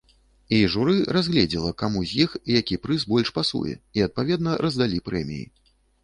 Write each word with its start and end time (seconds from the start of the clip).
І 0.55 0.59
журы 0.75 0.93
разгледзела, 1.17 1.73
каму 1.81 2.01
з 2.11 2.23
іх 2.23 2.31
які 2.55 2.77
прыз 2.85 3.05
больш 3.11 3.29
пасуе 3.35 3.75
і 3.99 4.05
адпаведна 4.07 4.55
раздалі 4.63 5.03
прэміі. 5.11 5.45